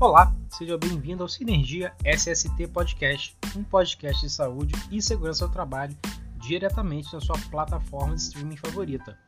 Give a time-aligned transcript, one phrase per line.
[0.00, 5.94] Olá, seja bem-vindo ao Sinergia SST Podcast, um podcast de saúde e segurança do trabalho
[6.38, 9.18] diretamente na sua plataforma de streaming favorita.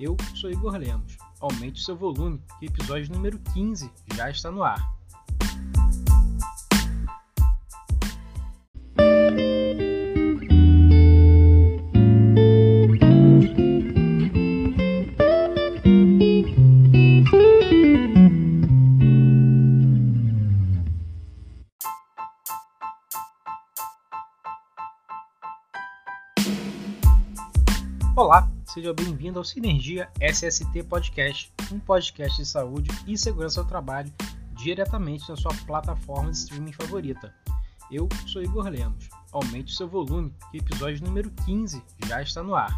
[0.00, 1.18] Eu sou Igor Lemos.
[1.38, 4.94] Aumente o seu volume, que o episódio número 15 já está no ar.
[28.16, 34.12] Olá, seja bem-vindo ao Sinergia SST Podcast, um podcast de saúde e segurança do trabalho
[34.52, 37.34] diretamente na sua plataforma de streaming favorita.
[37.90, 39.08] Eu sou Igor Lemos.
[39.32, 42.72] Aumente o seu volume, que o episódio número 15 já está no ar.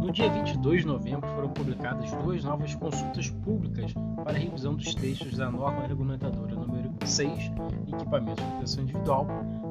[0.00, 0.28] No dia
[0.70, 5.50] 22 de novembro foram publicadas duas novas consultas públicas para a revisão dos textos da
[5.50, 7.50] norma regulamentadora número 6,
[7.92, 9.26] equipamentos de proteção individual,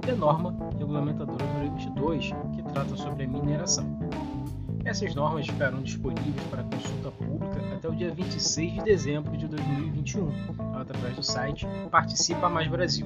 [0.06, 3.97] e a norma regulamentadora número 22, que trata sobre a mineração.
[4.83, 10.31] Essas normas ficarão disponíveis para consulta pública até o dia 26 de dezembro de 2021,
[10.75, 13.06] através do site Participa Mais Brasil.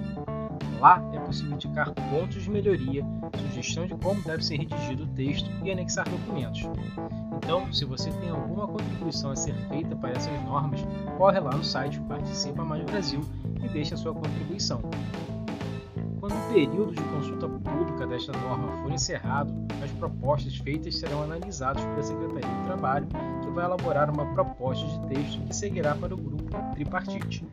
[0.83, 3.05] Lá é possível indicar pontos de melhoria,
[3.39, 6.61] sugestão de como deve ser redigido o texto e anexar documentos.
[7.37, 10.81] Então, se você tem alguma contribuição a ser feita para essas normas,
[11.17, 13.21] corre lá no site Participa Mais Brasil
[13.63, 14.81] e deixe a sua contribuição.
[16.19, 21.81] Quando o período de consulta pública desta norma for encerrado, as propostas feitas serão analisadas
[21.81, 23.07] pela Secretaria do Trabalho,
[23.41, 27.47] que vai elaborar uma proposta de texto que seguirá para o grupo tripartite.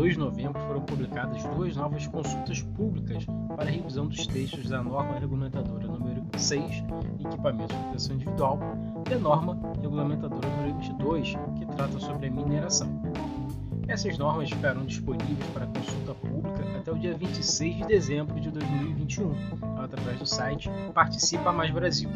[0.00, 5.18] 2 de novembro foram publicadas duas novas consultas públicas para revisão dos textos da norma
[5.18, 6.82] regulamentadora número 6,
[7.22, 8.58] equipamentos de proteção individual,
[9.10, 12.88] e a norma regulamentadora número 22, que trata sobre a mineração.
[13.88, 19.34] Essas normas ficarão disponíveis para consulta pública até o dia 26 de dezembro de 2021,
[19.84, 22.08] através do site Participa Mais Brasil.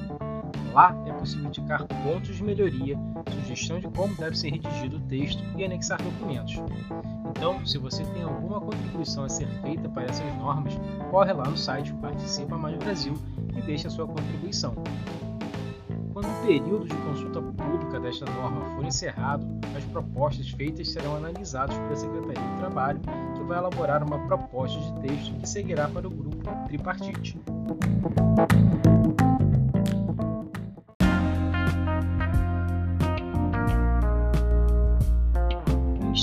[0.75, 2.99] Lá é possível indicar pontos de melhoria,
[3.31, 6.61] sugestão de como deve ser redigido o texto e anexar documentos.
[7.31, 10.75] Então, se você tem alguma contribuição a ser feita para essas normas,
[11.13, 13.15] corre lá no site Participa Mais Brasil
[13.57, 14.75] e deixe a sua contribuição.
[16.13, 19.47] Quando o período de consulta pública desta norma for encerrado,
[19.77, 23.01] as propostas feitas serão analisadas pela Secretaria do Trabalho,
[23.37, 27.39] que vai elaborar uma proposta de texto que seguirá para o grupo tripartite.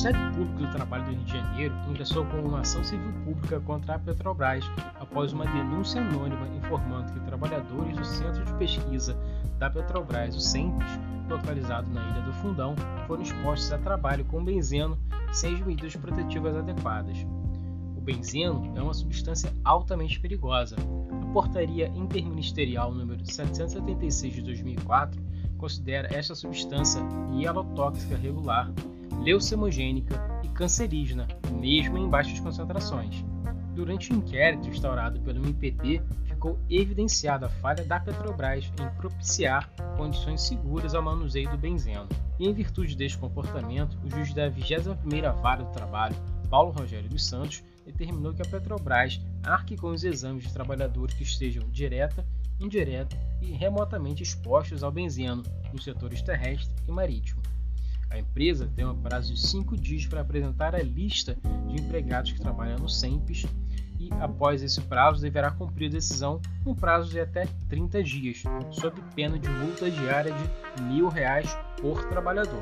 [0.01, 3.93] Ministério Público do Trabalho do Rio de Janeiro ingressou com uma ação civil pública contra
[3.93, 4.65] a Petrobras
[4.99, 9.15] após uma denúncia anônima informando que trabalhadores do Centro de Pesquisa
[9.59, 10.87] da Petrobras, o CEMPES,
[11.29, 12.73] localizado na Ilha do Fundão,
[13.05, 14.97] foram expostos a trabalho com benzeno
[15.31, 17.19] sem as medidas protetivas adequadas.
[17.95, 20.77] O benzeno é uma substância altamente perigosa.
[21.21, 25.21] A Portaria Interministerial número 776 de 2004
[25.59, 28.73] considera esta substância mielotóxica regular,
[29.23, 33.23] leucemogênica e cancerígena, mesmo em baixas concentrações.
[33.73, 40.41] Durante o inquérito instaurado pelo MPT, ficou evidenciada a falha da Petrobras em propiciar condições
[40.41, 42.09] seguras ao manuseio do benzeno.
[42.39, 46.15] E em virtude deste comportamento, o juiz da 21ª Vara do Trabalho,
[46.49, 51.23] Paulo Rogério dos Santos, determinou que a Petrobras arque com os exames de trabalhadores que
[51.23, 52.25] estejam direta,
[52.59, 57.41] indireta e remotamente expostos ao benzeno nos setores terrestre e marítimo.
[58.11, 62.41] A empresa tem um prazo de 5 dias para apresentar a lista de empregados que
[62.41, 63.45] trabalham no SEMPES
[63.97, 69.01] e, após esse prazo, deverá cumprir a decisão no prazo de até 30 dias, sob
[69.15, 72.61] pena de multa diária de R$ 1.000 por trabalhador.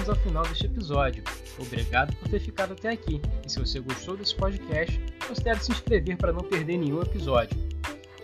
[0.00, 1.22] Chegamos ao final deste episódio.
[1.58, 3.20] Obrigado por ter ficado até aqui.
[3.44, 7.56] E se você gostou desse podcast, considere se inscrever para não perder nenhum episódio.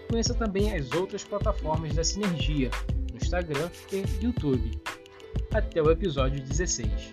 [0.08, 2.70] Conheça também as outras plataformas da Sinergia,
[3.12, 4.70] no Instagram e YouTube.
[5.52, 7.12] Até o episódio 16.